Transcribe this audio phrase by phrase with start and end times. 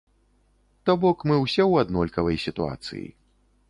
[0.89, 3.09] То бок, мы ўсе ў аднолькавай сітуацыі.